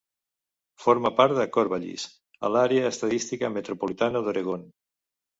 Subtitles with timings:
[0.83, 2.05] Forma part de Corvallis,
[2.49, 4.65] a l'àrea estadística metropolitana d'Oregon.